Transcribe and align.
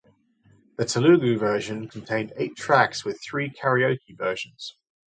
The 0.77 0.85
Telugu 0.85 1.37
version 1.37 1.87
contained 1.87 2.33
eight 2.35 2.55
tracks 2.55 3.05
with 3.05 3.21
three 3.21 3.51
karaoke 3.51 4.17
versions. 4.17 4.75